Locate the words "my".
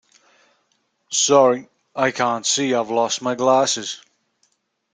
3.21-3.35